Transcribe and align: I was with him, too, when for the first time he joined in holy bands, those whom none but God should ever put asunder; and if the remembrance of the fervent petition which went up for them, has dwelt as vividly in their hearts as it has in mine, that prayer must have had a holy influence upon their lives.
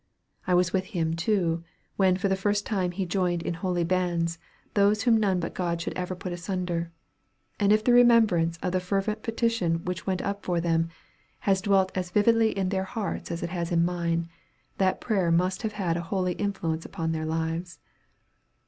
I 0.47 0.55
was 0.55 0.73
with 0.73 0.85
him, 0.97 1.15
too, 1.15 1.63
when 1.95 2.17
for 2.17 2.27
the 2.27 2.35
first 2.35 2.65
time 2.65 2.89
he 2.89 3.05
joined 3.05 3.43
in 3.43 3.53
holy 3.53 3.83
bands, 3.83 4.39
those 4.73 5.03
whom 5.03 5.15
none 5.17 5.39
but 5.39 5.53
God 5.53 5.79
should 5.79 5.93
ever 5.93 6.15
put 6.15 6.33
asunder; 6.33 6.91
and 7.59 7.71
if 7.71 7.83
the 7.83 7.93
remembrance 7.93 8.57
of 8.63 8.71
the 8.71 8.79
fervent 8.79 9.21
petition 9.21 9.85
which 9.85 10.07
went 10.07 10.23
up 10.23 10.43
for 10.43 10.59
them, 10.59 10.89
has 11.41 11.61
dwelt 11.61 11.91
as 11.93 12.09
vividly 12.09 12.49
in 12.57 12.69
their 12.69 12.85
hearts 12.85 13.29
as 13.29 13.43
it 13.43 13.51
has 13.51 13.71
in 13.71 13.85
mine, 13.85 14.27
that 14.79 15.01
prayer 15.01 15.29
must 15.31 15.61
have 15.61 15.73
had 15.73 15.95
a 15.95 16.01
holy 16.09 16.33
influence 16.33 16.83
upon 16.83 17.11
their 17.11 17.25
lives. 17.27 17.77